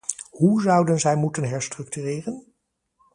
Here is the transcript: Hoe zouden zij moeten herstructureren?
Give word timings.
Hoe 0.31 0.61
zouden 0.61 0.99
zij 0.99 1.15
moeten 1.15 1.43
herstructureren? 1.43 2.53